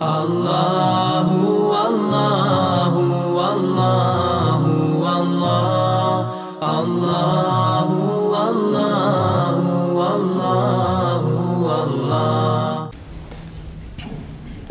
[0.00, 3.04] Allahu, Allahu,
[3.52, 6.32] Allahu, Allah,
[6.64, 7.98] Allahu,
[8.32, 11.32] Allahu, Allahu,
[11.68, 12.90] Allah.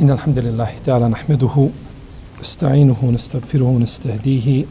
[0.01, 1.69] إن الحمد لله تعالى نحمده
[2.39, 4.65] نستعينه ونستغفره ونستهديه.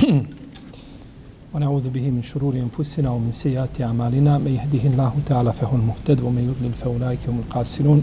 [1.54, 4.38] ونعوذ به من شرور أنفسنا ومن سيئات أعمالنا.
[4.38, 8.02] من يهده الله تعالى فهو المهتد ومن يضلل فأولئك هم القاسرون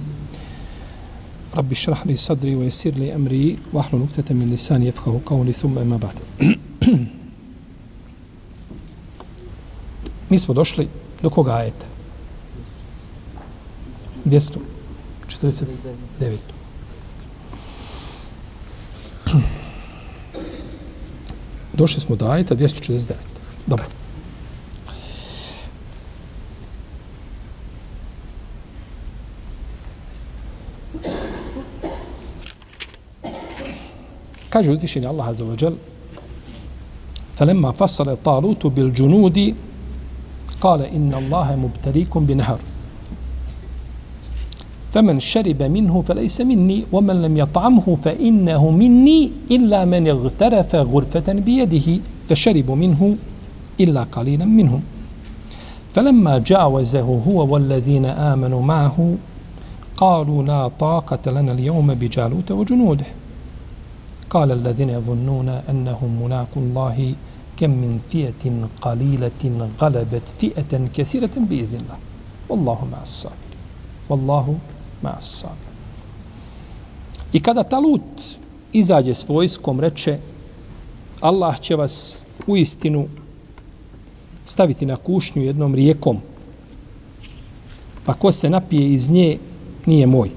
[1.54, 5.54] Rabbi šrah li sadri wa jesir li emri vahlu nuktete min lisan jefkahu kao li
[5.54, 6.22] thum ema bate.
[10.30, 10.88] Mi smo došli
[11.22, 11.86] do koga ajeta?
[14.26, 16.38] 249.
[21.74, 23.14] došli smo do ajeta 249.
[23.68, 23.86] Dobro.
[34.54, 35.74] Kaže uzvišenje Allah Azza wa Jal
[37.38, 39.54] فلما فصل طالوت بالجنود
[40.62, 42.60] قال إن الله مبتليكم بنهر.
[44.94, 52.00] فمن شرب منه فليس مني ومن لم يطعمه فإنه مني إلا من اغترف غرفة بيده
[52.30, 53.16] فشرب منه
[53.80, 54.82] إلا قليلا منهم.
[55.96, 59.16] فلما جاوزه هو والذين آمنوا معه
[59.98, 63.06] قالوا لا طاقة لنا اليوم بجالوت وجنوده.
[64.33, 67.15] قال الذين يظنون أنهم ملاك الله
[67.57, 71.99] كم من فئة قليلة غلبت فئة كثيرة بإذن الله
[72.49, 73.51] والله مع الصابر
[74.09, 74.59] والله
[75.03, 75.69] مع الصابر
[77.33, 78.39] I kada Talut
[78.73, 80.19] izađe s vojskom, reče
[81.21, 83.09] Allah će vas u istinu
[84.45, 86.19] staviti na kušnju jednom rijekom,
[88.05, 89.39] pa ko se napije iz nje,
[89.87, 90.31] nije moj.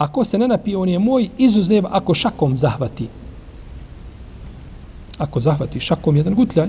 [0.00, 3.06] Ako se ne napije, on je moj, izuzev ako šakom zahvati.
[5.18, 6.68] Ako zahvati šakom jedan gutljaj,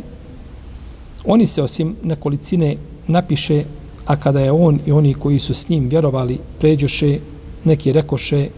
[1.25, 2.75] oni se osim nekolicine
[3.07, 3.63] napiše,
[4.05, 7.19] a kada je on i oni koji su s njim vjerovali, pređoše,
[7.63, 8.49] neki rekoše,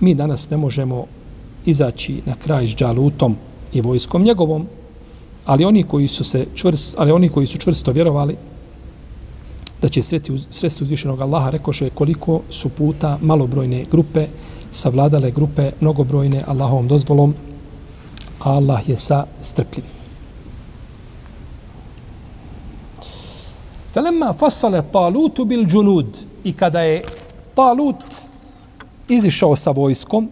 [0.00, 1.06] mi danas ne možemo
[1.64, 3.36] izaći na kraj s džalutom
[3.72, 4.66] i vojskom njegovom,
[5.44, 8.36] ali oni koji su se čvrst, ali oni koji su čvrsto vjerovali
[9.84, 14.26] da će sreti uz, sresti uzvišenog Allaha, rekoše koliko su puta malobrojne grupe
[14.72, 17.34] savladale grupe mnogobrojne Allahovom dozvolom,
[18.40, 19.90] a Allah je sa strpljivim.
[23.92, 27.04] Felemma fasale talutu bil džunud i kada je
[27.54, 28.04] talut
[29.08, 30.30] izišao sa vojskom,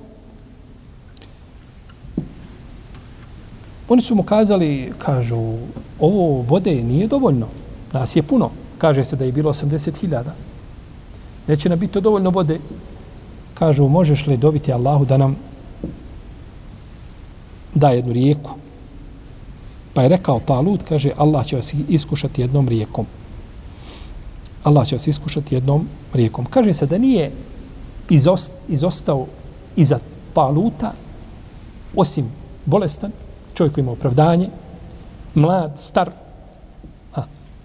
[3.89, 5.45] oni su mu kazali, kažu,
[6.01, 7.47] ovo vode nije dovoljno,
[7.93, 8.62] nas je puno.
[8.83, 10.23] Kaže se da je bilo 80.000.
[11.47, 12.59] Neće nam biti to dovoljno vode.
[13.55, 15.37] Kažu, možeš li dobiti Allahu da nam
[17.75, 18.51] da jednu rijeku?
[19.95, 23.07] Pa je rekao Talut, kaže, Allah će vas iskušati jednom rijekom.
[24.65, 26.45] Allah će vas iskušati jednom rijekom.
[26.45, 27.31] Kaže se da nije
[28.09, 29.27] izost, izostao
[29.77, 29.99] iza
[30.35, 30.93] Taluta,
[31.97, 32.27] osim
[32.67, 33.11] bolestan,
[33.55, 34.49] čovjek koji ima opravdanje,
[35.35, 36.11] mlad, star,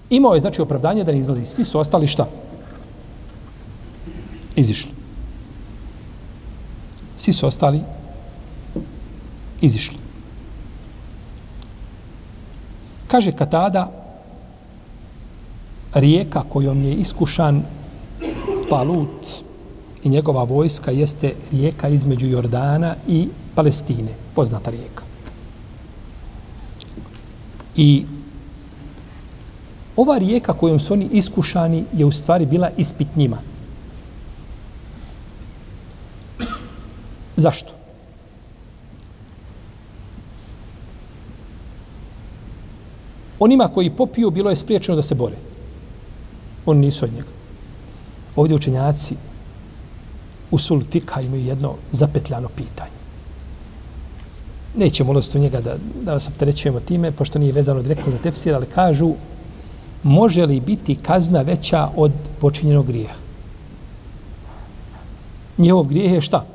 [0.10, 1.46] imao je znači opravdanje da ne izlazi.
[1.46, 2.28] Svi su ostali šta?
[4.56, 4.92] Izišli.
[7.18, 7.82] Svi su ostali
[9.62, 9.98] izišli.
[13.08, 13.92] Kaže Katada,
[15.94, 17.64] rijeka kojom je iskušan
[18.70, 19.28] Palut
[20.04, 25.04] i njegova vojska jeste rijeka između Jordana i Palestine, poznata rijeka.
[27.76, 28.06] I
[29.98, 33.38] ova rijeka kojom su oni iskušani je u stvari bila ispit njima.
[37.36, 37.72] Zašto?
[43.40, 45.36] Onima koji popiju bilo je spriječeno da se bore.
[46.66, 47.28] Oni nisu od njega.
[48.36, 49.16] Ovdje učenjaci
[50.52, 52.98] u sulfika imaju jedno zapetljano pitanje.
[54.76, 58.56] Nećemo ulaziti u njega da, da vas opterećujemo time, pošto nije vezano direktno za tefsir,
[58.56, 59.14] ali kažu
[60.08, 63.14] može li biti kazna veća od počinjenog grija?
[65.58, 66.46] Njihov grijeh je šta?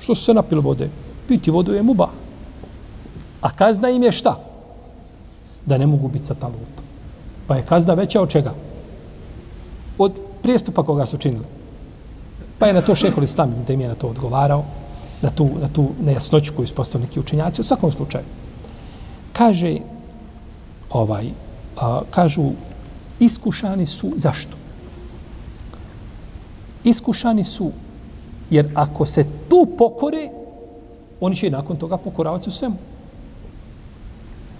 [0.00, 0.88] Što su se napili vode?
[1.28, 2.08] Piti vodu je muba.
[3.40, 4.40] A kazna im je šta?
[5.66, 6.84] Da ne mogu biti sa talutom.
[7.46, 8.54] Pa je kazna veća od čega?
[9.98, 11.44] Od prijestupa koga su činili.
[12.58, 14.64] Pa je na to šehol islam da im je na to odgovarao,
[15.22, 17.60] na tu, na tu nejasnoću koju ispostavili neki učenjaci.
[17.60, 18.24] U svakom slučaju.
[19.32, 19.76] Kaže,
[20.90, 21.30] ovaj,
[21.76, 22.50] a, kažu,
[23.20, 24.56] iskušani su, zašto?
[26.84, 27.72] Iskušani su,
[28.50, 30.30] jer ako se tu pokore,
[31.20, 32.76] oni će i nakon toga pokoravati u svemu.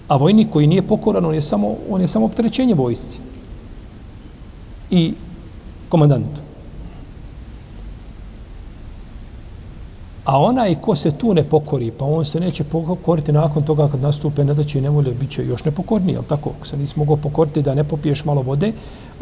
[0.09, 3.19] A vojnik koji nije pokoran, on je samo, on je samo opterećenje vojsci.
[4.91, 5.15] I
[5.89, 6.50] komandantu.
[10.31, 14.01] A onaj ko se tu ne pokori, pa on se neće pokoriti nakon toga kad
[14.01, 16.53] nastupe ne da će ne volje, bit će još nepokorniji, jel tako?
[16.57, 18.73] Ako se nisi mogao pokoriti da ne popiješ malo vode,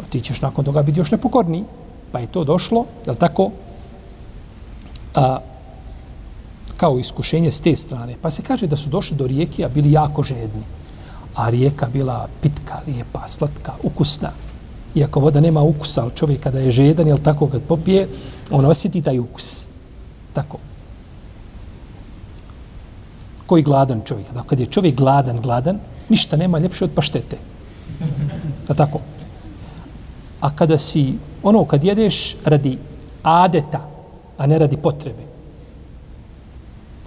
[0.09, 1.63] ti ćeš nakon toga biti još nepokorniji.
[2.11, 3.49] Pa je to došlo, jel tako?
[5.15, 5.39] A,
[6.77, 8.15] kao iskušenje s te strane.
[8.21, 10.63] Pa se kaže da su došli do rijeke, a bili jako žedni.
[11.35, 14.29] A rijeka bila pitka, lijepa, slatka, ukusna.
[14.95, 18.07] Iako voda nema ukusa, ali čovjek kada je žedan, jel tako, kad popije,
[18.51, 19.65] on osjeti taj ukus.
[20.33, 20.68] Tako
[23.49, 24.27] koji gladan čovjek.
[24.33, 25.79] Da, kad je čovjek gladan, gladan,
[26.09, 27.37] ništa nema ljepše od paštete.
[28.67, 28.99] Da tako.
[30.41, 31.13] A kada si,
[31.43, 32.77] ono, kad jedeš radi
[33.23, 33.81] adeta,
[34.37, 35.25] a ne radi potrebe.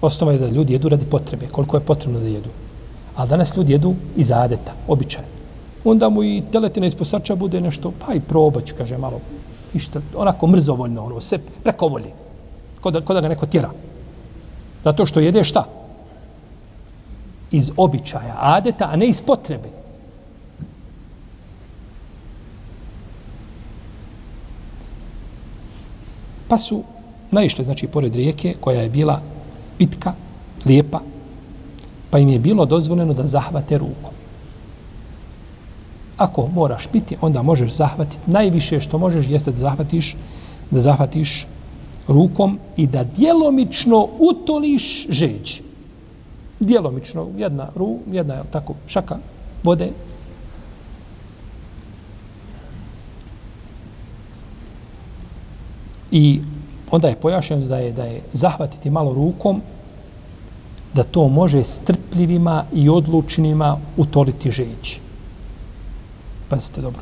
[0.00, 2.50] Osnova je da ljudi jedu radi potrebe, koliko je potrebno da jedu.
[3.16, 5.24] A danas ljudi jedu iz adeta, običaj.
[5.84, 9.20] Onda mu i teletina iz posača bude nešto, pa i probać, kaže malo,
[9.74, 12.10] ništa, onako mrzovoljno, ono, sve prekovolje.
[12.80, 13.70] Kod, kod da ga neko tjera.
[14.84, 15.64] Zato što jede šta?
[17.52, 19.68] Iz običaja, adeta, a ne iz potrebe.
[26.48, 26.82] Pa su
[27.30, 29.20] naišli, znači, pored rijeke, koja je bila
[29.78, 30.12] pitka,
[30.64, 31.00] lijepa,
[32.10, 34.12] pa im je bilo dozvoljeno da zahvate rukom.
[36.16, 38.30] Ako moraš piti, onda možeš zahvatiti.
[38.30, 40.16] Najviše što možeš jeste da zahvatiš,
[40.70, 41.46] da zahvatiš
[42.08, 45.71] rukom i da djelomično utoliš žeđ
[46.62, 49.16] djelomično jedna ru, jedna je tako šaka
[49.62, 49.90] vode.
[56.10, 56.40] I
[56.90, 59.62] onda je pojašnjeno da je da je zahvatiti malo rukom
[60.94, 64.98] da to može strpljivima i odlučnima utoliti žeđ.
[66.48, 67.00] Pazite dobro.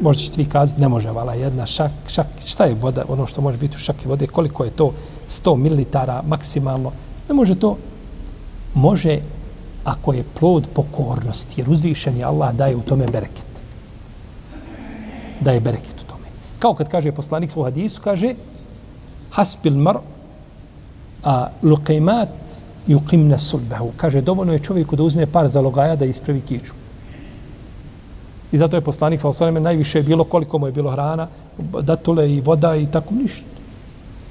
[0.00, 3.40] Možda ćete vi kazati, ne može vala jedna šak, šak, šta je voda, ono što
[3.40, 4.92] može biti u šaki vode, koliko je to
[5.28, 6.92] 100 ml maksimalno,
[7.28, 7.76] Ne može to.
[8.74, 9.20] Može
[9.84, 13.46] ako je plod pokornosti, jer uzvišeni Allah daje u tome bereket.
[15.40, 16.26] Daje bereket u tome.
[16.58, 18.34] Kao kad kaže poslanik svoj hadisu, kaže
[19.30, 19.98] haspil mar
[21.24, 22.28] a luqimat
[22.88, 23.92] yuqimna sulbahu.
[23.96, 26.72] Kaže, dovoljno je čovjeku da uzme par zalogaja da ispravi kiču.
[28.52, 31.28] I zato je poslanik sa osaneme najviše bilo koliko mu je bilo hrana,
[31.82, 33.44] datule i voda i tako ništa.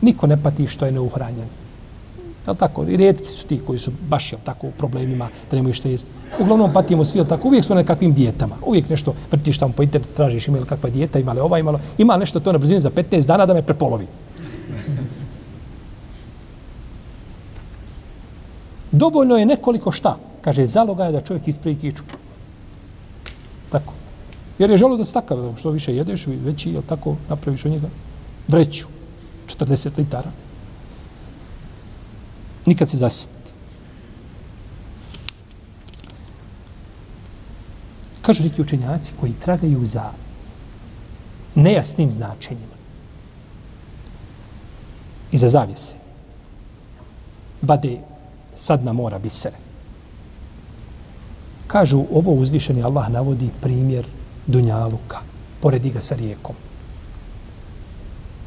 [0.02, 1.65] Niko ne pati što je neuhranjen.
[2.48, 2.84] Je tako?
[2.84, 6.12] I redki su ti koji su baš jel, tako u problemima da nemaju što jesti.
[6.40, 7.48] Uglavnom patimo svi, jel tako?
[7.48, 8.56] Uvijek smo na nekakvim dijetama.
[8.66, 11.72] Uvijek nešto vrtiš tamo po internetu, tražiš ima li kakva dijeta, ima li ova, ima
[11.72, 14.08] li, ima nešto to na brzini za 15 dana da me prepolovi.
[18.92, 20.18] Dovoljno je nekoliko šta.
[20.42, 22.04] Kaže, zaloga je da čovjek ispravi kiču.
[23.70, 23.94] Tako.
[24.60, 27.88] Jer je želo da stakav, što više jedeš, veći, jel tako, napraviš od njega
[28.48, 28.88] vreću,
[29.48, 30.45] 40 litara
[32.66, 33.34] nikad se zasiti.
[38.22, 40.12] Kažu neki učenjaci koji tragaju za
[41.56, 42.76] nejasnim značenjima
[45.32, 45.96] i za zavise.
[47.62, 47.98] Bade
[48.56, 49.58] sad na mora bisere.
[51.68, 54.06] Kažu, ovo uzvišeni Allah navodi primjer
[54.48, 55.20] Dunjaluka,
[55.62, 56.56] poredi ga sa rijekom.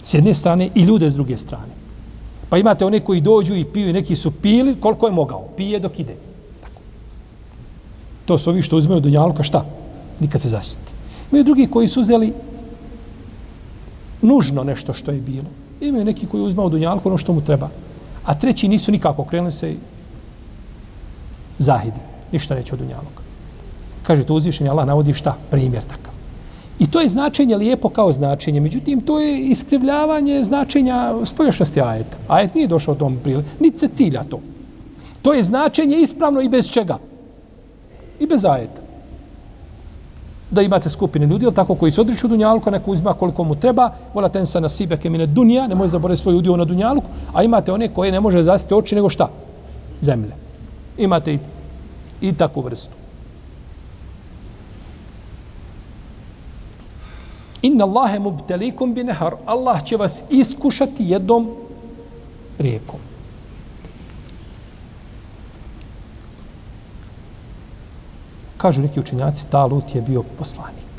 [0.03, 1.78] S jedne strane i ljude s druge strane.
[2.49, 5.49] Pa imate one koji dođu i piju i neki su pili koliko je mogao.
[5.57, 6.17] Pije dok ide.
[6.61, 6.81] Tako.
[8.27, 9.65] To su ovi što uzmeju do njalka, šta?
[10.21, 10.93] Nikad se zasiti.
[11.31, 12.33] Imaju drugi koji su uzeli
[14.23, 15.49] nužno nešto što je bilo.
[15.81, 17.69] Imaju neki koji uzmao do njalka ono što mu treba.
[18.25, 19.75] A treći nisu nikako krenuli se
[21.59, 22.01] zahidi.
[22.33, 23.23] Ništa neće od dunjaluka.
[24.03, 25.37] Kaže, to uzvišenje Allah navodi šta?
[25.51, 26.08] Primjer takav.
[26.79, 28.61] I to je značenje lijepo kao značenje.
[28.61, 32.17] Međutim, to je iskrivljavanje značenja spoljašnosti ajeta.
[32.29, 33.49] Ajet nije došao u tom priliku.
[33.61, 34.41] Niti se cilja to.
[35.23, 36.99] To je značenje ispravno i bez čega?
[38.21, 38.81] I bez ajeta.
[40.51, 43.91] Da imate skupine ljudi, ili tako, koji se odriču dunjaluka, neko uzima koliko mu treba,
[44.15, 47.73] vola tensa na sibe kemine dunija, ne može zaboraviti svoj udio na dunjaluku, a imate
[47.73, 49.29] one koje ne može zasiti oči, nego šta?
[50.01, 50.33] Zemlje.
[50.99, 51.39] Imate i,
[52.21, 52.98] i takvu vrstu.
[57.79, 59.37] Inna Allahe mubtelikum bi nehar.
[59.47, 61.51] Allah će vas iskušati jednom
[62.59, 62.99] rijekom.
[68.57, 70.91] Kažu neki učenjaci, Talut je bio poslanik.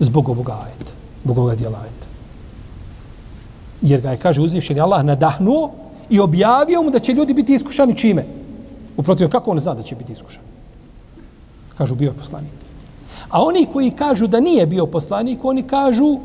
[0.00, 0.92] Zbog ovoga ajeta.
[1.24, 2.06] Zbog ovoga dijela ajeta.
[3.82, 5.70] Jer ga je, kaže, uzvišeni Allah nadahnuo
[6.10, 8.26] i objavio mu da će ljudi biti iskušani čime?
[8.96, 10.42] Uprotiv, kako on zna da će biti iskušan?
[11.78, 12.65] Kažu, bio je poslanik.
[13.30, 16.18] A oni koji kažu da nije bio poslanik, oni kažu,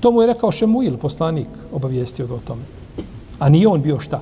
[0.00, 2.62] to mu je rekao Šemuil, poslanik, obavijestio ga o tome.
[3.38, 4.20] A nije on bio šta?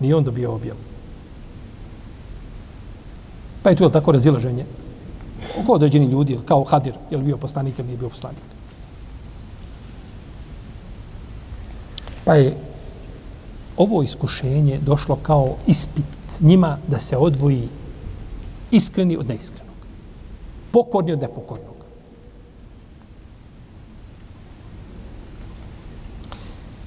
[0.00, 0.78] Nije on dobio objavu.
[3.62, 4.64] Pa je tu je tako razilaženje.
[5.62, 8.42] Oko određeni ljudi, kao Hadir, je li bio poslanik ili nije bio poslanik.
[12.24, 12.56] Pa je
[13.76, 16.04] ovo iskušenje došlo kao ispit
[16.40, 17.68] njima da se odvoji
[18.70, 19.63] iskreni od neiskreni.
[20.74, 21.74] Pokorni od nepokornog.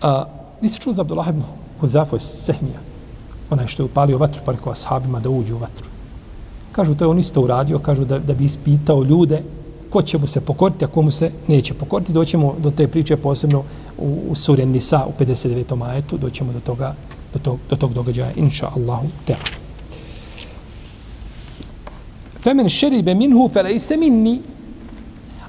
[0.02, 0.26] A,
[0.62, 1.44] vi ste čuli za Abdullah ibn
[1.80, 2.80] Huzafo iz Sehmija,
[3.50, 5.88] onaj što je upalio vatru pa rekao ashabima da uđu u vatru.
[6.72, 9.44] Kažu, to je on isto uradio, kažu da, da bi ispitao ljude
[9.90, 12.14] ko će mu se pokoriti, a komu se neće pokoriti.
[12.14, 13.64] Doćemo do te priče posebno
[13.98, 15.76] u, u Suren Nisa u 59.
[15.76, 16.96] majetu, doćemo do toga,
[17.34, 19.57] do tog, do tog događaja, inša Allahu tefak.
[22.48, 24.38] Femen šeribe minhu felej se minni,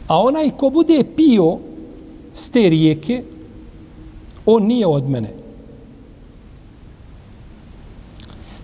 [0.09, 1.59] a onaj ko bude pio
[2.35, 3.23] s te rijeke,
[4.47, 5.31] on nije od mene.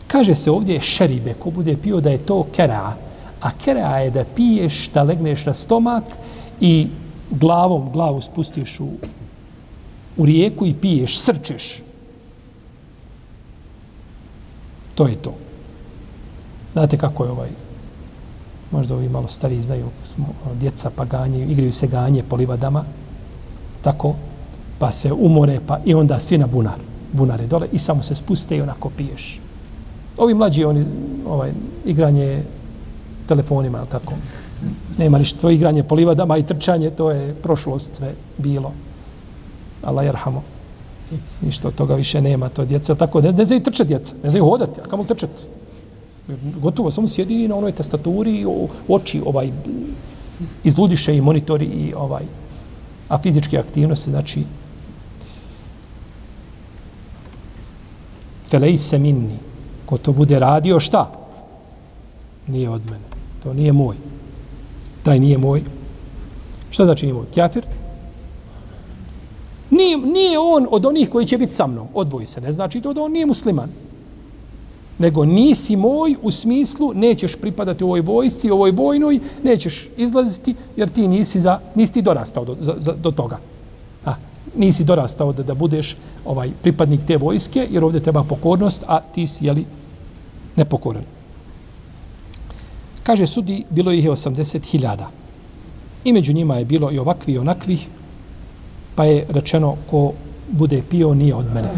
[0.07, 2.97] Kaže se ovdje šeribe, ko bude pio da je to kera.
[3.41, 6.05] A kera je da piješ, da legneš na stomak
[6.61, 6.87] i
[7.31, 8.89] glavom, glavu spustiš u,
[10.17, 11.83] u rijeku i piješ, srčeš.
[14.95, 15.35] To je to.
[16.73, 17.64] Znate kako je ovaj,
[18.75, 22.37] možda ovi malo stariji znaju, pa smo ono, djeca pa ganjaju, igraju se ganje po
[22.37, 22.85] livadama,
[23.83, 24.15] tako,
[24.79, 26.79] pa se umore, pa i onda svi na bunar,
[27.13, 29.41] bunare dole i samo se spuste i onako piješ.
[30.19, 30.87] Ovi mlađi, oni,
[31.27, 31.53] ovaj,
[31.85, 32.43] igranje
[33.29, 34.13] telefonima, ali tako.
[34.99, 38.73] Nema ništa, to igranje po livadama i trčanje, to je prošlost sve bilo.
[39.85, 40.43] Allah jerhamo.
[41.41, 44.45] Ništa od toga više nema, to djeca, tako, ne, ne znaju trčati djeca, ne znaju
[44.45, 45.43] hodati, a kamo trčati?
[46.61, 49.51] Gotovo, samo sjedi na onoj tastaturi, o, oči, ovaj,
[50.65, 52.23] izludiše i monitori i ovaj,
[53.09, 54.45] a fizičke aktivnosti, znači,
[58.49, 59.39] felej se minni,
[59.87, 61.11] ko to bude radio, šta?
[62.47, 63.05] Nije od mene.
[63.43, 63.97] To nije moj.
[65.03, 65.63] Taj nije moj.
[66.71, 67.27] Šta znači nije moj?
[67.35, 67.67] Kjafir?
[69.71, 71.89] Nije, nije on od onih koji će biti sa mnom.
[71.95, 72.41] Odvoji se.
[72.41, 73.71] Ne znači to da on nije musliman.
[74.99, 81.09] Nego nisi moj u smislu nećeš pripadati ovoj vojsci, ovoj vojnoj, nećeš izlaziti jer ti
[81.09, 83.39] nisi, za, nisi ti dorastao do, za, za, do toga.
[84.05, 84.15] A,
[84.57, 89.27] nisi dorastao da, da budeš ovaj pripadnik te vojske, jer ovdje treba pokornost, a ti
[89.27, 89.65] si, jeli,
[90.57, 91.03] nepokoran.
[93.03, 95.05] Kaže sudi, bilo ih je 80.000.
[96.05, 97.87] I među njima je bilo i ovakvi i onakvih,
[98.95, 100.13] pa je rečeno ko
[100.49, 101.69] bude pio nije od mene.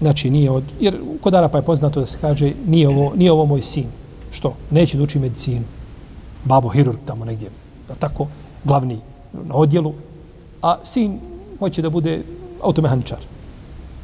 [0.00, 3.46] Znači nije od, jer kod Arapa je poznato da se kaže nije ovo, nije ovo
[3.46, 3.86] moj sin.
[4.30, 4.54] Što?
[4.70, 5.64] Neće da uči medicinu.
[6.44, 7.50] Babo hirurg tamo negdje.
[7.98, 8.26] Tako,
[8.64, 8.98] glavni
[9.32, 9.92] na odjelu.
[10.62, 11.18] A sin
[11.58, 12.22] hoće da bude
[12.62, 13.18] automehaničar.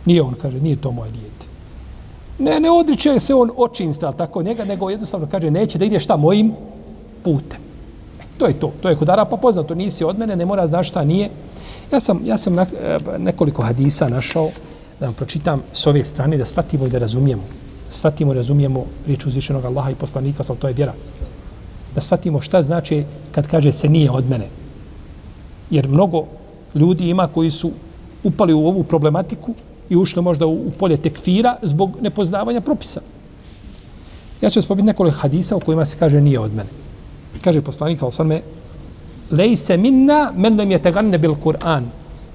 [0.04, 1.46] Nije on, kaže, nije to moje dijete.
[2.38, 6.16] Ne, ne odriče se on očinstva, tako njega, nego jednostavno kaže, neće da ide šta
[6.16, 6.52] mojim
[7.24, 7.60] putem.
[8.20, 8.72] E, to je to.
[8.82, 9.74] To je kod Arapa poznato.
[9.74, 11.30] Nisi od mene, ne mora znaš šta nije.
[11.92, 12.66] Ja sam, ja sam na,
[13.18, 14.50] nekoliko hadisa našao
[15.00, 17.42] da vam pročitam s ove strane da shvatimo i da razumijemo.
[17.90, 20.92] Shvatimo i razumijemo riječ uzvišenog Allaha i poslanika, sam to je vjera.
[21.94, 24.48] Da shvatimo šta znači kad kaže se nije od mene.
[25.70, 26.26] Jer mnogo
[26.74, 27.72] ljudi ima koji su
[28.24, 29.54] upali u ovu problematiku
[29.88, 33.00] i ušli možda u, polje tekfira zbog nepoznavanja propisa.
[34.40, 36.70] Ja ću spobiti nekoliko hadisa u kojima se kaže nije od mene.
[37.44, 38.42] Kaže poslanik, ali sam me,
[39.30, 41.84] lej se minna, men nam je teganne bil Kur'an.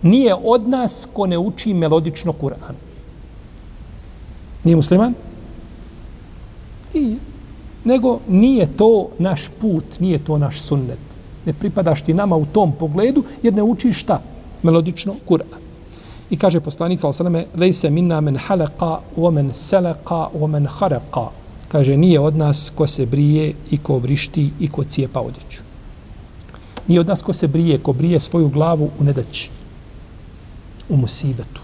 [0.02, 2.76] Nije od nas ko ne uči melodično Kur'an.
[4.64, 5.14] Nije musliman?
[6.94, 7.16] I,
[7.84, 11.00] nego nije to naš put, nije to naš sunnet.
[11.46, 14.22] Ne pripadaš ti nama u tom pogledu, jer ne učiš šta?
[14.64, 15.70] Melodično Kur'an.
[16.30, 21.30] I kaže poslanica al salame, lejse minna men halaka, o men selaka, o men haraka.
[21.68, 25.62] Kaže, nije od nas ko se brije i ko vrišti i ko cijepa odjeću.
[26.88, 29.50] Nije od nas ko se brije, ko brije svoju glavu u nedaći,
[30.90, 31.62] u musibetu.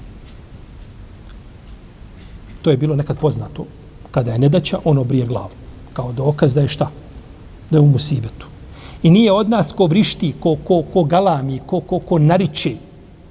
[2.61, 3.65] To je bilo nekad poznato.
[4.11, 5.53] Kada je nedaća, ono brije glavu.
[5.93, 6.91] Kao dokaz da je šta?
[7.69, 8.47] Da je u musibetu.
[9.03, 12.75] I nije od nas ko vrišti, ko, ko, ko galami, ko, ko, ko nariče,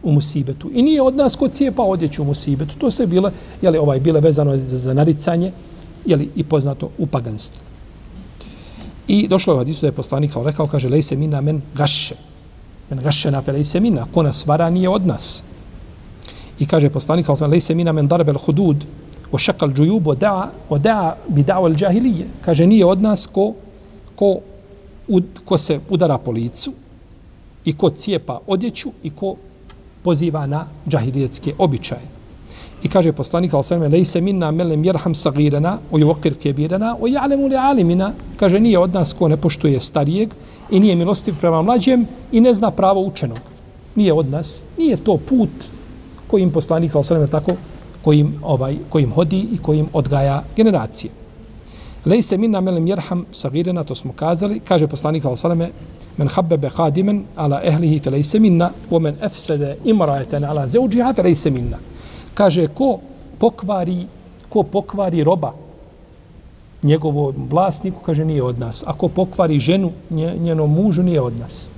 [0.05, 0.71] u musibetu.
[0.75, 2.77] I nije od nas ko cijepa odjeću u musibetu.
[2.79, 3.31] To sve bile,
[3.63, 5.53] jeli, ovaj, bile vezano za, za naricanje,
[6.07, 7.61] jeli, i poznato u paganstvu.
[9.09, 12.15] I došlo je u hadisu da je poslanik rekao, kaže, lej se mina men gaše.
[12.91, 14.07] Men gaše na lej se mina.
[14.15, 15.43] Ko nas vara nije od nas.
[16.59, 18.85] I kaže poslanik sa lej se mina men darbel hudud
[19.33, 22.27] o šakal džujub o da, o da bi dao al džahilije.
[22.41, 23.53] Kaže, nije od nas ko,
[24.15, 24.39] ko,
[25.09, 26.73] ud, ko se udara po licu
[27.65, 29.35] i ko cijepa odjeću i ko
[30.03, 32.15] poziva na džahilijetske običaje.
[32.83, 36.35] I kaže poslanik sallallahu alejhi ve sellem: "Lejse minna men lem yerham sagirana wa yuqir
[36.35, 40.35] kebirana wa ya'lamu li alimina." Kaže nije od nas ko ne poštuje starijeg
[40.71, 43.39] i nije milostiv prema mlađem i ne zna pravo učenog.
[43.95, 45.51] Nije od nas, nije to put
[46.35, 47.53] kojim poslanik sallallahu alejhi ve tako
[48.05, 51.11] kojim ovaj kojim hodi i kojim odgaja generacije.
[52.05, 55.71] Lejse minna men lem yerham sagirana, to smo kazali, kaže poslanik sallallahu alejhi ve
[56.19, 61.23] men habbebe hadimen ala ehlihi fe lejse minna, o men efsede imrajeten ala zeuđiha fe
[61.23, 61.79] lejse minna.
[62.35, 62.99] Kaže, ko
[63.39, 64.07] pokvari,
[64.49, 65.53] ko pokvari roba
[66.83, 68.85] njegovom vlasniku, kaže, nije od nas.
[68.87, 71.71] Ako pokvari ženu, nje, njenom mužu, nije od nas.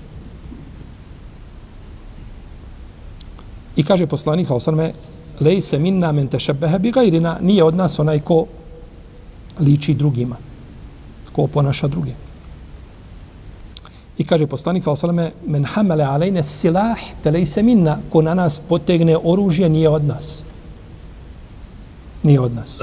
[3.76, 4.92] I kaže poslanik, ali
[5.40, 8.46] lej se minna men tešebehe bi gajrina, nije od nas onaj ko
[9.60, 10.36] liči drugima,
[11.32, 12.12] ko ponaša druge.
[14.18, 15.64] I kaže poslanik sallallahu alejhi ve selleme men
[16.44, 20.44] silah, te silah se minna ko na nas potegne oružje nije od nas.
[22.22, 22.82] Nije od nas.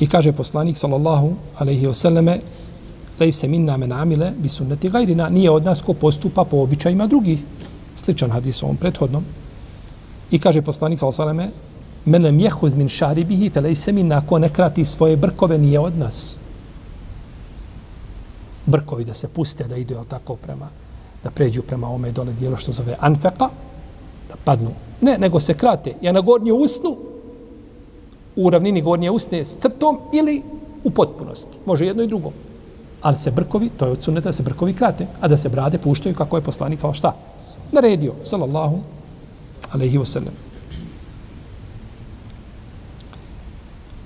[0.00, 2.40] I kaže poslanik sallallahu alejhi ve selleme
[3.20, 7.38] laysa minna men amile bi sunnati ghayrina nije od nas ko postupa po običajima drugih.
[7.96, 9.24] Sličan hadis ovom prethodnom.
[10.34, 11.64] I kaže poslanik sallallahu alejhi ve selleme
[12.04, 16.38] men lam yahuz min sharibihi falaysa minna ko ne krati svoje brkove nije od nas
[18.66, 20.68] brkovi da se puste, da idu tako prema,
[21.24, 23.48] da pređu prema ome dole dijelo što zove anfeka,
[24.28, 24.70] da padnu.
[25.00, 25.94] Ne, nego se krate.
[26.00, 26.96] Ja na gornje usnu,
[28.36, 30.42] u ravnini gornje usne s crtom ili
[30.84, 31.58] u potpunosti.
[31.66, 32.32] Može jedno i drugo.
[33.02, 35.78] Ali se brkovi, to je od suneta, da se brkovi krate, a da se brade
[35.78, 37.14] puštaju kako je poslanik, kao šta?
[37.72, 38.78] Naredio, sallallahu
[39.74, 40.34] alaihi wasallam.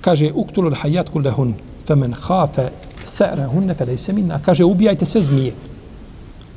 [0.01, 1.53] Kaže, uktulul hajat kullehun,
[1.87, 2.69] femen hafe
[3.17, 4.39] thara hunne fe lejse minna.
[4.45, 5.53] Kaže, ubijajte sve zmije.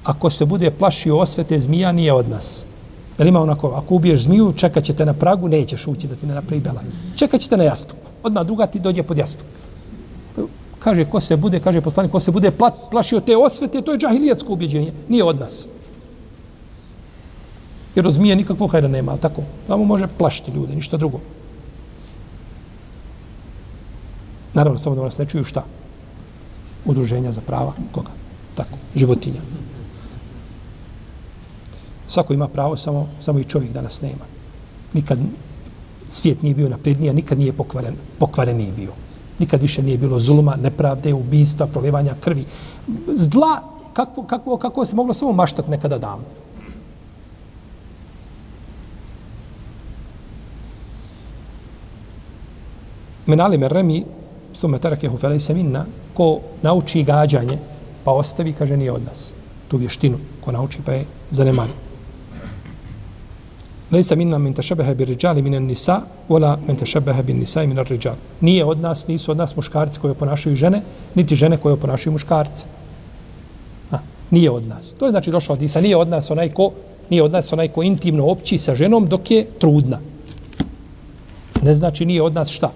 [0.04, 2.64] Ako se bude plašio osvete zmija, nije od nas.
[3.18, 6.34] Jel ima onako, ako ubiješ zmiju, čekat ćete na pragu, nećeš ući da ti ne
[6.34, 6.80] napravi bela.
[7.16, 8.06] Čekat ćete na jastuku.
[8.22, 9.46] Odmah druga ti dođe pod jastuk.
[10.78, 12.50] Kaže, ko se bude, kaže poslanik, ko se bude
[12.90, 14.92] plašio te osvete, to je džahilijetsko ubjeđenje.
[15.08, 15.66] Nije od nas.
[17.94, 19.42] Jer od zmije nikakvog hajda nema, ali tako.
[19.66, 21.20] Samo može plašiti ljude, ništa drugo.
[24.54, 25.64] Naravno, samo da vas ne čuju šta
[26.84, 28.10] udruženja za prava koga?
[28.54, 29.40] Tako, životinja.
[32.08, 34.24] Svako ima pravo, samo, samo i čovjek danas nema.
[34.92, 35.18] Nikad
[36.08, 38.92] svijet nije bio napredniji, nikad nije pokvaren, pokvaren nije bio.
[39.38, 42.44] Nikad više nije bilo zuluma, nepravde, ubijstva, prolivanja krvi.
[43.16, 46.24] Zla, kako, kako, kako se moglo samo maštati nekada davno.
[53.32, 54.04] Men Menali Merremi,
[54.52, 57.56] sume terakehu felejse minna, ko nauči gađanje,
[58.04, 59.32] pa ostavi, kaže, nije od nas.
[59.68, 61.72] Tu vještinu, ko nauči, pa je zanemari.
[63.90, 67.78] Lejsa minna min tešebehe bi riđali minan nisa, vola min tešebehe bi nisa i min
[67.78, 68.20] riđal.
[68.40, 70.82] Nije od nas, nisu od nas muškarci koji oponašaju žene,
[71.14, 72.66] niti žene koje oponašaju muškarce.
[73.92, 73.98] A,
[74.30, 74.94] nije od nas.
[74.94, 75.80] To je znači došlo od Isa.
[75.80, 76.70] Nije od nas onaj ko,
[77.10, 80.00] nije od nas onaj ko intimno opći sa ženom dok je trudna.
[81.62, 82.72] Ne znači nije od nas šta?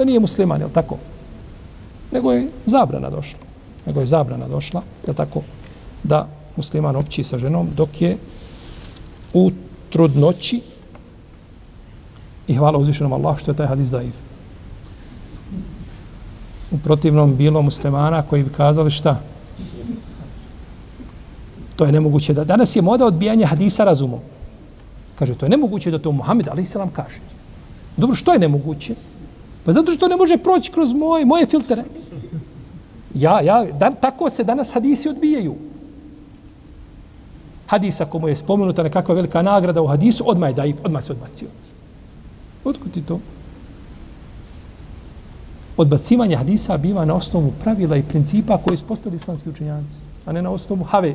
[0.00, 0.96] Da nije musliman, je tako?
[2.12, 3.38] nego je zabrana došla.
[3.86, 5.42] Nego je zabrana došla, je tako,
[6.02, 8.16] da musliman opći sa ženom dok je
[9.34, 9.50] u
[9.90, 10.60] trudnoći
[12.48, 14.14] i hvala uzvišenom Allah što je taj hadis daif.
[16.70, 19.20] U protivnom bilo muslimana koji bi kazali šta?
[21.76, 24.20] To je nemoguće da danas je moda odbijanja hadisa razumom.
[25.18, 27.20] Kaže, to je nemoguće da to Muhammed ali i kaže.
[27.96, 28.94] Dobro, što je nemoguće?
[29.64, 31.84] Pa zato što ne može proći kroz moje, moje filtere.
[33.14, 35.54] Ja, ja, dan, tako se danas hadisi odbijaju.
[37.66, 41.12] Hadis, ako mu je spomenuta nekakva velika nagrada u hadisu, odmah je daif, odmah se
[41.12, 41.48] odbacio.
[42.64, 43.20] Otkud ti to?
[45.76, 49.96] Odbacivanje hadisa biva na osnovu pravila i principa koje su postavili islamski učenjanci,
[50.26, 51.14] a ne na osnovu have.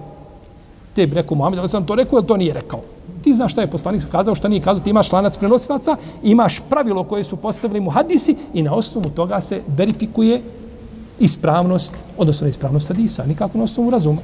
[0.94, 2.82] Te bi rekao Muhammed, ali sam to rekao, ili to nije rekao.
[3.26, 7.04] Ti znaš šta je poslanik kazao, šta nije kazao, ti imaš lanac prenosilaca, imaš pravilo
[7.04, 10.42] koje su postavili mu hadisi i na osnovu toga se verifikuje
[11.20, 14.22] ispravnost, odnosno ispravnost hadisa, nikako na osnovu razuma.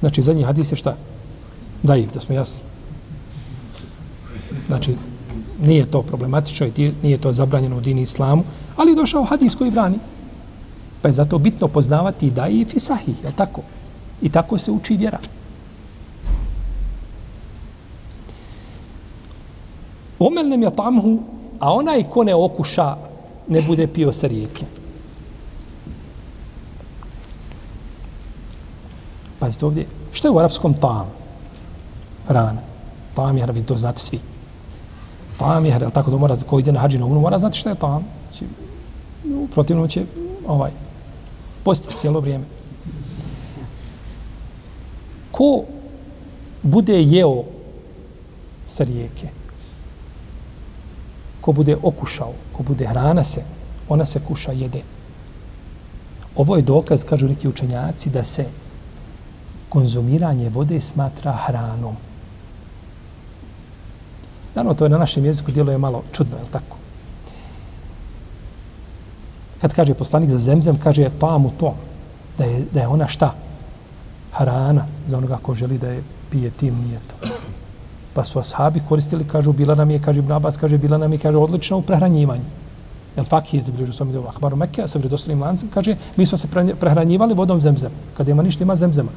[0.00, 0.96] Znači, zadnji hadis je šta?
[1.82, 2.60] Daiv, da smo jasni.
[4.66, 4.96] Znači,
[5.62, 8.44] nije to problematično i nije to zabranjeno u dini islamu,
[8.76, 9.98] ali je došao hadis koji brani.
[11.06, 13.62] Pa je zato bitno poznavati da i fisahi, je tako?
[14.22, 15.18] I tako se uči vjera.
[20.18, 21.18] Omel nem je tamhu,
[21.60, 22.96] a onaj ko ne okuša,
[23.48, 24.64] ne bude pio sa rijeke.
[29.38, 31.06] Pazite ovdje, što je u arapskom tam?
[32.28, 32.60] Rana.
[33.14, 34.18] Tam je, vi to znate svi.
[35.38, 37.74] Tam je, tako da mora, ko ide na hađi na umru, mora znati što je
[37.74, 38.04] tam.
[38.30, 38.44] Znači,
[39.24, 40.04] u protivnom će,
[40.46, 40.85] ovaj,
[41.66, 42.44] Posti cijelo vrijeme.
[45.30, 45.64] Ko
[46.62, 47.42] bude jeo
[48.66, 49.28] sa rijeke,
[51.40, 53.42] ko bude okušao, ko bude hrana se,
[53.88, 54.82] ona se kuša, jede.
[56.36, 58.46] Ovo je dokaz, kažu neki učenjaci, da se
[59.68, 61.96] konzumiranje vode smatra hranom.
[64.54, 66.75] Naravno, to je na našem jeziku djeluje malo čudno, je li tako?
[69.66, 71.74] Kad kaže poslanik za zemzem, kaže je pamu to,
[72.38, 73.34] da je, da je ona šta?
[74.32, 77.26] Hrana za onoga ko želi da je pije tim, nije to.
[78.14, 81.18] Pa su ashabi koristili, kažu, bila nam je, kaže Ibn Abbas, kaže, bila nam je,
[81.18, 82.44] kaže, odlično u prehranjivanju.
[83.16, 86.38] Jel fakih je zabilježio svom ideolu Ahbaru Mekke, a sa vredostanim lancem, kaže, mi smo
[86.38, 86.48] se
[86.80, 87.90] prehranjivali vodom zemzem.
[88.16, 89.10] Kada ima ništa, ima zemzema.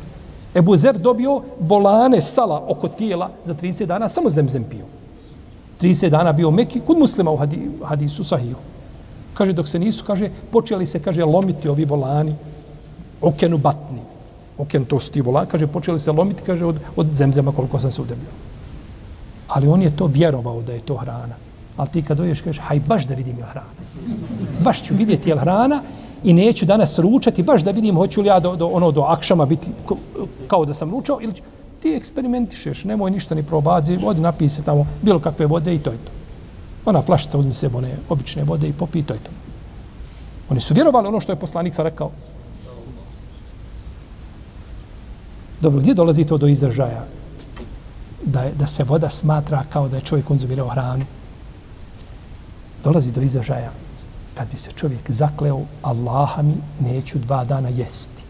[0.56, 4.86] Ebu Zer dobio volane sala oko tijela za 30 dana, samo zemzem pio.
[5.82, 7.40] 30 dana bio Mekki, kod muslima u
[7.86, 8.56] hadisu sahiju.
[9.40, 12.34] Kaže, dok se nisu, kaže, počeli se, kaže, lomiti ovi volani,
[13.22, 14.02] okenu batni.
[14.58, 18.02] Oken to sti volani, kaže, počeli se lomiti, kaže, od, od zemzema koliko sam se
[18.02, 18.36] udebljio.
[19.48, 21.40] Ali on je to vjerovao da je to hrana.
[21.78, 23.80] Ali ti kad doješ, kaže, haj, baš da vidim je hrana.
[24.60, 25.82] Baš ću vidjeti je hrana
[26.24, 29.46] i neću danas ručati, baš da vidim hoću li ja do, do, ono, do akšama
[29.46, 29.72] biti
[30.48, 31.44] kao da sam ručao ili ću,
[31.80, 35.92] ti eksperimentišeš, nemoj ništa ni probazi, vodi napij se tamo bilo kakve vode i to
[35.92, 36.19] je to.
[36.86, 39.32] Ona flašica uzmi sebe one obične vode i popi to je to.
[40.50, 42.12] Oni su vjerovali ono što je poslanik sa rekao.
[45.62, 47.06] Dobro, gdje dolazi to do izražaja?
[48.26, 51.06] Da, je, da se voda smatra kao da je čovjek konzumirao hranu.
[52.84, 53.72] Dolazi do izražaja
[54.40, 58.24] kad bi se čovjek zakleo Allaha mi neću dva dana jesti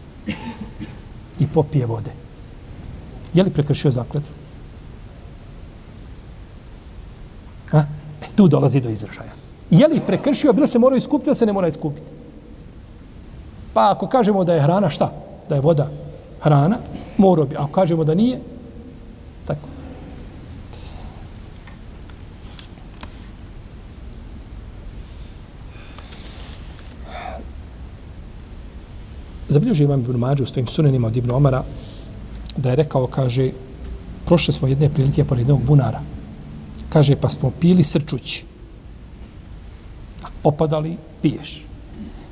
[1.38, 2.10] i popije vode.
[3.34, 4.34] Je li prekršio zakletvu?
[7.70, 7.84] Ha?
[8.40, 9.32] Tu dolazi do izražaja.
[9.70, 12.06] Je li prekršio, bilo se mora iskupiti, ili se ne mora iskupiti?
[13.74, 15.12] Pa ako kažemo da je hrana šta?
[15.48, 15.88] Da je voda
[16.40, 16.78] hrana,
[17.18, 17.56] mora bi.
[17.56, 18.40] Ako kažemo da nije,
[19.46, 19.68] tako.
[29.48, 31.62] Zabilježio imam Ibn Mađu u svojim sunenima od Ibn Omara
[32.56, 33.50] da je rekao, kaže,
[34.24, 36.00] prošle smo jedne prilike pored jednog bunara.
[36.90, 38.44] Kaže, pa smo pili srčući.
[40.44, 41.64] Opadali, piješ.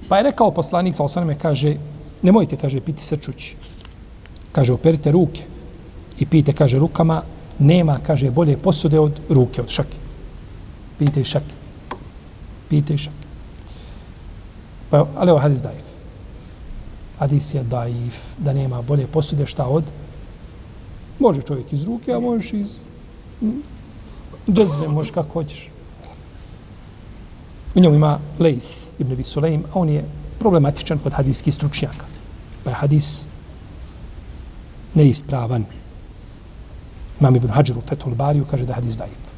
[0.09, 1.77] Pa je rekao poslanik sa osaname, kaže,
[2.23, 3.57] nemojte, kaže, piti srčući.
[4.53, 5.43] Kaže, operite ruke
[6.19, 7.23] i pijte, kaže, rukama,
[7.59, 9.97] nema, kaže, bolje posude od ruke, od šake.
[10.99, 11.55] Pijte i šake.
[12.69, 13.27] Pijte i šake.
[14.91, 15.87] Pa, ali ovo hadis daif.
[17.19, 19.85] Hadis je daif, da nema bolje posude šta od
[21.19, 22.77] Može čovjek iz ruke, a možeš iz
[24.53, 25.71] džezve, možeš kako hoćeš.
[27.75, 30.05] U njemu ima Lejs ibn Abi Sulejm, a on je
[30.39, 32.07] problematičan kod hadijskih stručnjaka.
[32.65, 33.27] Pa je hadis
[34.95, 35.65] neispravan.
[37.21, 39.29] Imam ibn Hajar u Fethul Bariju kaže da je hadis daif.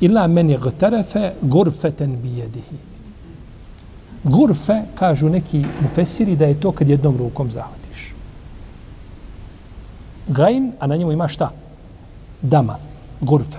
[0.00, 2.95] Ila meni gtarefe gurfeten bijedihi.
[4.26, 8.14] Gurfe, kažu neki mufesiri, da je to kad jednom rukom zahvatiš.
[10.26, 11.50] Gajn, a na njemu ima šta?
[12.42, 12.78] Dama.
[13.20, 13.58] Gurfe.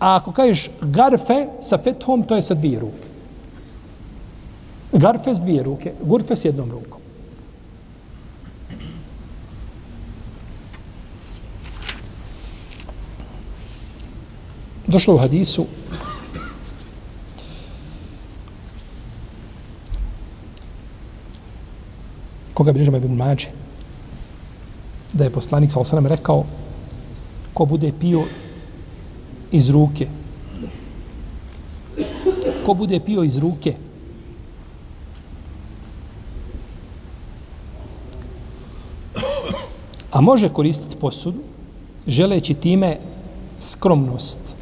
[0.00, 3.08] A ako kažeš garfe sa fethom, to je sa dvije ruke.
[4.92, 7.00] Garfe s dvije ruke, gurfe s jednom rukom.
[14.86, 15.66] Došlo u hadisu
[22.60, 23.48] koga bilježama Ibn Mađe,
[25.12, 26.44] da je poslanik sa osanem rekao
[27.54, 28.24] ko bude pio
[29.52, 30.08] iz ruke
[32.66, 33.74] ko bude pio iz ruke
[40.12, 41.40] a može koristiti posudu
[42.06, 42.98] želeći time
[43.60, 44.56] skromnost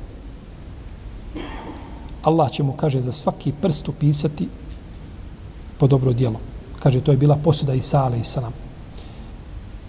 [2.22, 4.48] Allah će mu kaže za svaki prst upisati
[5.78, 8.52] po dobro djelo kaže to je bila posuda Isa i salam.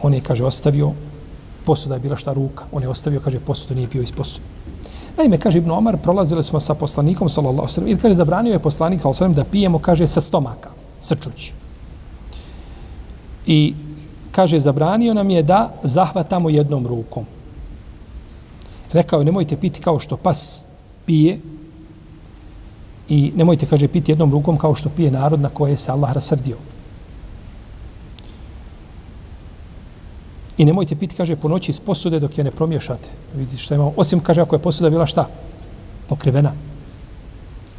[0.02, 0.92] On je, kaže, ostavio,
[1.66, 2.66] posuda je bila šta ruka.
[2.72, 4.46] On je ostavio, kaže, posudu, nije pio iz posuda.
[5.18, 9.02] Naime, kaže Ibn Omar, prolazili smo sa poslanikom, sallallahu sallam, i kaže, zabranio je poslanik,
[9.02, 11.54] sallallahu sallam, da pijemo, kaže, sa stomaka, srčući.
[13.46, 13.74] I
[14.32, 17.26] kaže, zabranio nam je da zahvatamo jednom rukom.
[18.94, 20.64] Rekao je, nemojte piti kao što pas
[21.06, 21.40] pije
[23.10, 26.58] i nemojte, kaže, piti jednom rukom kao što pije narod na koje se Allah rasrdio.
[30.60, 33.10] I nemojte piti, kaže, po noći iz posude dok je ne promiješate.
[33.36, 33.94] Vidite što imamo.
[33.96, 35.28] Osim, kaže, ako je posuda bila šta?
[36.10, 36.52] Pokrivena.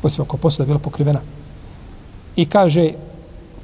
[0.02, 1.20] Osim ako je posuda bila pokrivena.
[2.36, 2.92] I kaže,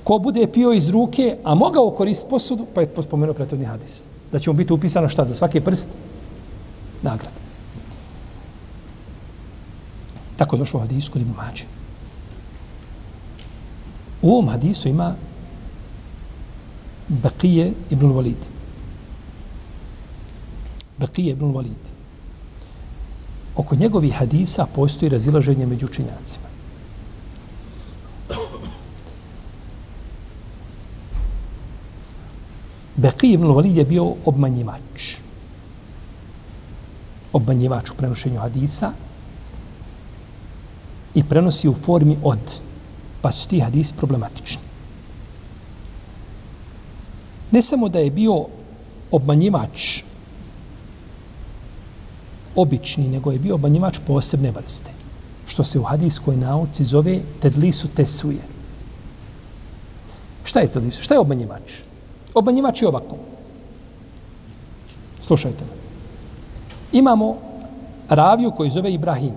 [0.05, 4.05] ko bude pio iz ruke, a mogao koristiti posudu, pa je spomenuo pretodni hadis.
[4.33, 5.25] Da će mu biti upisano šta?
[5.25, 5.89] Za svaki prst?
[7.03, 7.33] Nagrad.
[10.37, 11.65] Tako je došlo u hadisu kod Ibn Mađe.
[14.23, 15.15] U ovom hadisu ima
[17.09, 18.56] Bakije ibn Walid.
[20.99, 21.85] Bekije ibn Walid.
[23.57, 26.47] Oko njegovih hadisa postoji razilaženje među učenjacima.
[32.97, 35.17] Bekije ibn Walid je bio obmanjivač.
[37.33, 38.93] Obmanjivač u prenošenju hadisa
[41.15, 42.41] i prenosi u formi od.
[43.23, 44.63] Pa su ti hadisi problematični.
[47.51, 48.47] Ne samo da je bio
[49.11, 50.03] obmanjivač
[52.57, 54.91] obični, nego je bio obmanjivač posebne vrste.
[55.47, 58.43] Što se u hadijskoj nauci zove tedlisu tesuje.
[60.45, 61.03] Šta je tedlisu?
[61.03, 61.73] Šta je obmanjivač?
[62.35, 63.17] Obmanjivač je ovako.
[65.21, 65.77] Slušajte me.
[66.99, 67.37] Imamo
[68.09, 69.35] raviju koji zove Ibrahim.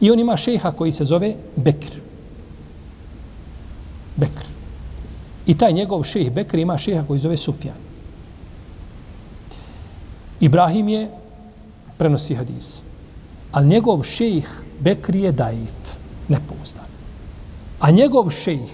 [0.00, 1.92] I on ima šeha koji se zove Bekr.
[4.16, 4.44] Bekr.
[5.46, 7.76] I taj njegov šeh Bekr ima šeha koji zove Sufjan.
[10.40, 11.10] Ibrahim je
[11.98, 12.80] prenosi hadis.
[13.52, 14.48] Ali njegov šejh
[14.80, 15.96] Bekri je daif,
[16.28, 16.84] nepouzdan.
[17.80, 18.72] A njegov šejh,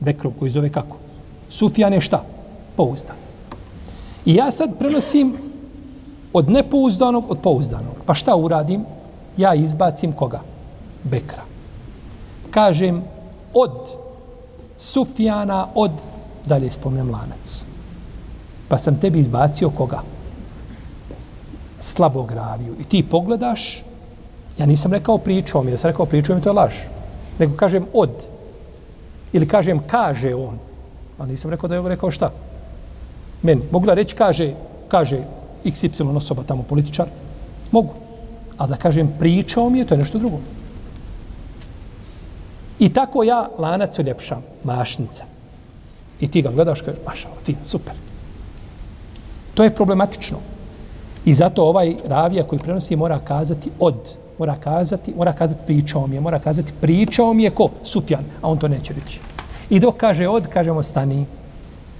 [0.00, 0.96] Bekrov koji zove kako?
[1.50, 2.22] Sufjan je šta?
[2.76, 3.16] Pouzdan.
[4.24, 5.34] I ja sad prenosim
[6.32, 7.94] od nepouzdanog od pouzdanog.
[8.06, 8.84] Pa šta uradim?
[9.36, 10.40] Ja izbacim koga?
[11.04, 11.42] Bekra.
[12.50, 13.02] Kažem
[13.54, 13.72] od
[14.76, 15.90] Sufjana, od,
[16.46, 17.64] dalje spomnem lanac.
[18.68, 20.02] Pa sam tebi izbacio koga?
[21.80, 23.82] Slabog raviju i ti pogledaš,
[24.58, 26.74] ja nisam rekao pričao mi, da sam rekao pričao mi to je laž.
[27.38, 28.10] Nego kažem od.
[29.32, 30.58] Ili kažem kaže on.
[31.18, 32.30] ali nisam rekao da je ovo rekao šta.
[33.42, 33.62] Meni.
[33.70, 34.52] Mogu da reći kaže,
[34.88, 35.18] kaže
[35.64, 37.06] XY osoba tamo političar?
[37.70, 37.94] Mogu.
[38.58, 40.38] A da kažem pričao mi je, to je nešto drugo.
[42.78, 45.24] I tako ja lanac uljepšam, mašnica.
[46.20, 47.94] I ti ga gledaš, kažeš, mašala, fin, super.
[49.54, 50.38] To je problematično.
[51.28, 53.94] I zato ovaj ravija koji prenosi mora kazati od,
[54.38, 57.68] mora kazati, mora kazati pričao mi je, mora kazati pričao mi je ko?
[57.84, 59.20] Sufjan, a on to neće reći.
[59.70, 61.26] I dok kaže od, kažemo stani,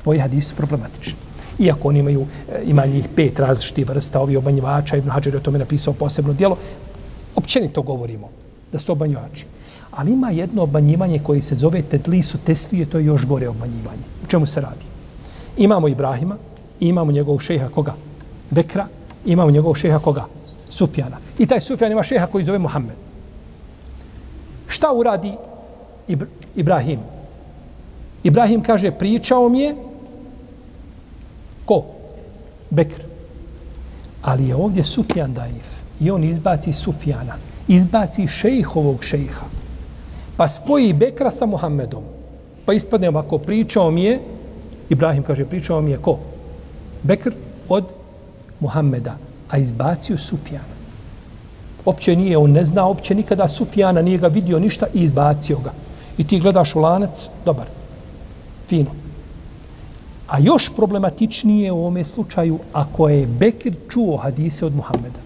[0.03, 1.15] tvoji hadisi su problematični.
[1.59, 5.43] Iako oni imaju, e, ima njih pet različitih vrsta, ovi obanjivača, Ibn Hađer je o
[5.43, 6.57] tome napisao posebno dijelo,
[7.37, 8.29] općenito govorimo
[8.73, 9.47] da su obanjivači.
[9.91, 14.09] Ali ima jedno obanjivanje koje se zove Tedlisu Tesvije, to je još gore obanjivanje.
[14.25, 14.85] U čemu se radi?
[15.57, 16.37] Imamo Ibrahima,
[16.81, 17.95] imamo njegovog šeha koga?
[18.51, 18.87] Bekra,
[19.25, 20.25] imamo njegovog šeha koga?
[20.69, 21.17] Sufjana.
[21.39, 22.97] I taj Sufjan ima šeha koji zove Muhammed.
[24.69, 25.33] Šta uradi
[26.09, 26.27] Ibr
[26.57, 26.99] Ibrahim?
[28.23, 29.75] Ibrahim kaže, pričao mi je
[31.65, 31.85] ko?
[32.71, 33.03] Bekr.
[34.23, 35.79] Ali je ovdje Sufjan daif.
[36.01, 37.35] I on izbaci Sufjana.
[37.69, 39.47] Izbaci šejhovog šejha.
[40.37, 42.03] Pa spoji Bekra sa Muhammedom.
[42.65, 44.21] Pa ispadne ovako, pričao mi je,
[44.89, 46.19] Ibrahim kaže, pričao mi je ko?
[47.03, 47.33] Bekr
[47.69, 47.98] od
[48.61, 49.17] Muhammeda,
[49.51, 50.79] a izbacio Sufjana.
[51.85, 55.73] Opće nije, on ne zna opće nikada Sufjana, nije ga vidio ništa i izbacio ga.
[56.19, 57.67] I ti gledaš u lanac, dobar,
[58.69, 58.91] fino.
[60.29, 65.21] A još problematičnije u ovome slučaju, ako je Bekir čuo hadise od Muhammeda.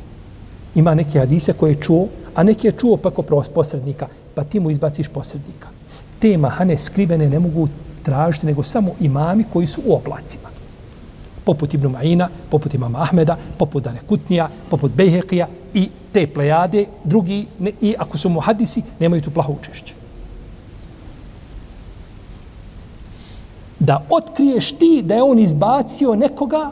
[0.74, 3.22] Ima neke hadise koje je čuo, a neke je čuo preko
[3.54, 5.68] posrednika, pa ti mu izbaciš posrednika.
[6.18, 7.68] Te mahane skrivene ne mogu
[8.02, 10.51] tražiti, nego samo imami koji su u oblacima
[11.44, 17.46] poput Ibn Ma'ina, poput imama Ahmeda, poput Dane Kutnija, poput Bejhekija i te plejade, drugi,
[17.58, 19.94] ne, i ako su muhadisi, nemaju tu plaho učešće.
[23.80, 26.70] Da otkriješ ti da je on izbacio nekoga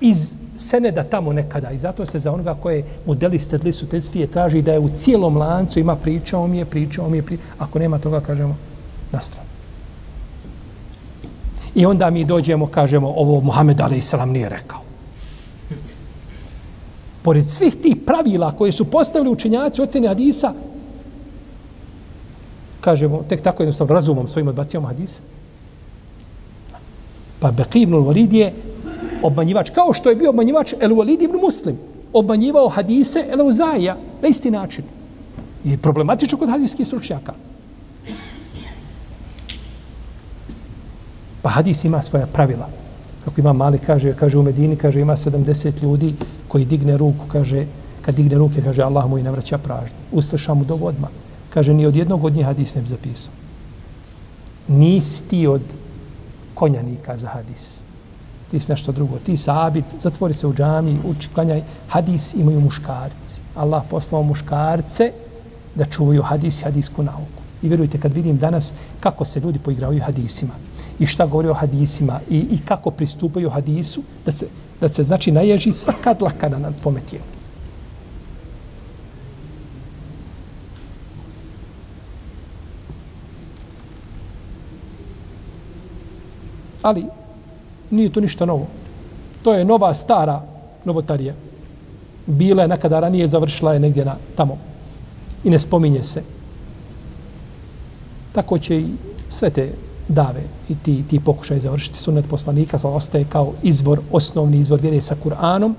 [0.00, 1.70] iz seneda tamo nekada.
[1.70, 4.88] I zato se za onoga koje modeli stedli su te svije traži da je u
[4.88, 7.46] cijelom lancu ima pričao mi je, pričao mi je, pričao.
[7.58, 8.56] Ako nema toga, kažemo,
[9.12, 9.45] na stranu.
[11.76, 14.14] I onda mi dođemo, kažemo, ovo Muhammed a.s.
[14.26, 14.80] nije rekao.
[17.22, 20.52] Pored svih tih pravila koje su postavili učenjaci ocjene hadisa,
[22.80, 25.20] kažemo, tek tako jednostavno razumom svojim odbacijama hadisa.
[27.40, 28.52] Pa Beqi ibn Walid je
[29.22, 31.76] obmanjivač, kao što je bio obmanjivač El Walid ibn Muslim,
[32.12, 34.84] obmanjivao hadise El Uzaija na isti način.
[35.64, 37.32] I problematično kod hadijskih stručnjaka.
[41.46, 42.68] Pa hadis ima svoja pravila.
[43.24, 46.14] Kako ima mali, kaže, kaže u Medini, kaže ima 70 ljudi
[46.48, 47.66] koji digne ruku, kaže,
[48.02, 49.94] kad digne ruke, kaže Allah mu i ne vraća pražnje.
[50.12, 51.10] Usliša mu do odmah.
[51.54, 53.32] Kaže, ni od jednog od njih hadis ne bi zapisao.
[54.68, 55.62] Nisi ti od
[56.54, 57.78] konjanika za hadis.
[58.50, 59.18] Ti si nešto drugo.
[59.18, 61.62] Ti sabit, zatvori se u džami, uči, klanjaj.
[61.88, 63.40] Hadis imaju muškarci.
[63.54, 65.12] Allah poslao muškarce
[65.74, 67.42] da čuvaju hadis i hadisku nauku.
[67.62, 70.52] I vjerujte, kad vidim danas kako se ljudi poigravaju hadisima
[70.98, 74.46] i šta govori o hadisima i, i kako pristupaju hadisu, da se,
[74.80, 77.24] da se znači naježi svaka dlaka na pometijelu.
[86.82, 87.04] Ali
[87.90, 88.66] nije to ništa novo.
[89.42, 90.42] To je nova, stara
[90.84, 91.34] novotarija.
[92.26, 94.58] Bila je nekada ranije, završila je negdje na, tamo.
[95.44, 96.22] I ne spominje se.
[98.32, 98.86] Tako će i
[99.30, 99.72] sve te
[100.08, 105.00] dave i ti, ti pokušaj završiti sunnet poslanika, sa ostaje kao izvor, osnovni izvor vjere
[105.00, 105.74] sa Kur'anom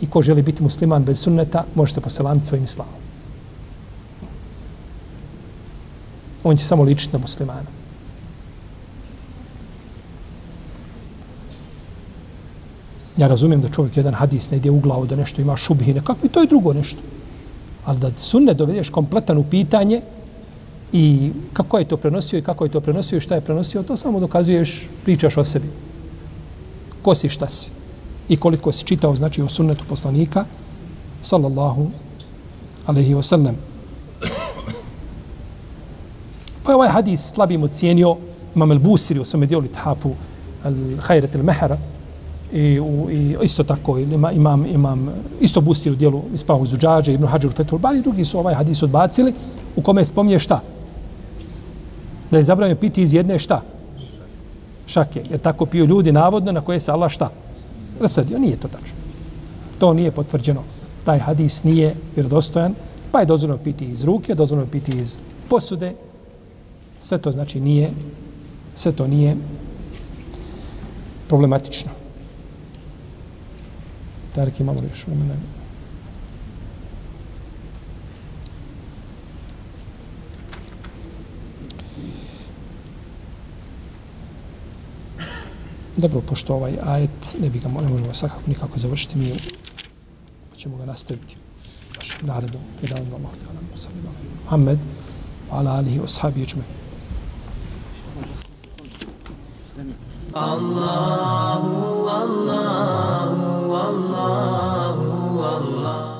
[0.00, 2.94] i ko želi biti musliman bez sunneta, može se poselamiti svojim islamom.
[6.44, 7.84] On će samo ličiti na muslimana.
[13.16, 16.28] Ja razumijem da čovjek jedan hadis ne ide u glavu da nešto ima šubhine, kakvi
[16.28, 17.00] to je drugo nešto.
[17.84, 20.00] Ali da sunne dovedeš kompletan u pitanje
[20.96, 23.96] i kako je to prenosio i kako je to prenosio i šta je prenosio, to
[23.96, 25.66] samo dokazuješ, pričaš o sebi.
[27.02, 27.70] Ko si, šta si.
[28.28, 30.44] I koliko si čitao, znači, o sunnetu poslanika,
[31.22, 31.90] sallallahu
[32.86, 33.56] alaihi wa sallam.
[36.62, 38.16] Pa je ovaj hadis slabim ocijenio
[38.54, 40.14] Imam al-Busiri u svome dijelu Ithafu
[40.64, 41.76] al-Hajrat al-Mehara,
[42.52, 47.26] i, u, i isto tako ima, imam, imam isto Busiri u dijelu ispahu Zuđađe, Ibn
[47.26, 49.34] Hađur, Fethul Bari, drugi su ovaj hadis odbacili,
[49.76, 50.60] u kome spominje šta?
[52.34, 53.62] Da je zabranio piti iz jedne šta?
[54.86, 55.22] Šake.
[55.30, 57.30] Jer tako piju ljudi navodno na koje se Allah šta?
[58.00, 58.38] Rasadio.
[58.38, 58.96] Nije to tačno.
[59.78, 60.62] To nije potvrđeno.
[61.04, 62.74] Taj hadis nije vjerodostojan,
[63.12, 65.16] pa je dozvoljeno piti iz ruke, dozvoljeno piti iz
[65.48, 65.94] posude.
[67.00, 67.90] Sve to znači nije,
[68.74, 69.36] sve to nije
[71.28, 71.90] problematično.
[74.34, 75.34] Tarek imamo još vremena.
[85.96, 89.30] Dobro, pošto ovaj ajet, ne bi ga ne možemo svakako nikako završiti, mi
[90.56, 92.58] ćemo ga nastaviti u našem narodu.
[92.82, 94.14] Jedan vam Allah, jedan vam Allah, jedan vam
[95.50, 96.64] Allah, jedan
[100.34, 106.13] Allahu, Allahu, Allahu, Allahu, Allahu.